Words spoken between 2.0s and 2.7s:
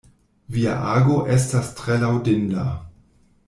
laŭdinda.